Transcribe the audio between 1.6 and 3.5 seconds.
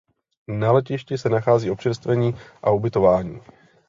občerstvení a ubytování.